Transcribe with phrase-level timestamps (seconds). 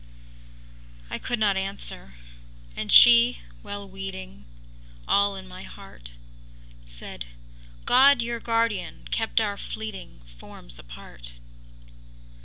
[1.11, 2.15] ”I could not answer.
[2.75, 4.45] And she, well weeting
[5.07, 6.13] All in my heart,
[6.87, 7.25] Said:
[7.85, 11.33] “God your guardian kept our fleeting Forms apart!